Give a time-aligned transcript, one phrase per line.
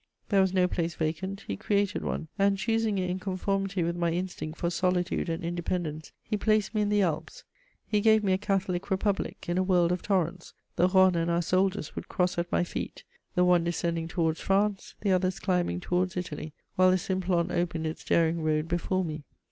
[0.29, 4.09] There was no place vacant: he created one, and, choosing it in conformity with my
[4.11, 7.43] instinct for solitude and independence, he placed me in the Alps;
[7.85, 11.43] he gave me a Catholic republic, in a world of torrents: the Rhone and our
[11.43, 13.03] soldiers would cross at my feet,
[13.35, 18.03] the one descending towards France, the others climbing towards Italy, while the Simplon opened its
[18.03, 19.21] daring road before me.